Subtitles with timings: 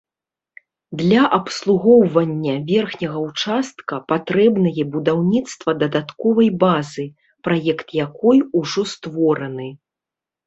[0.99, 7.05] Для абслугоўвання верхняга ўчастка патрэбнае будаўніцтва дадатковай базы,
[7.49, 9.69] праект якой ужо створаны.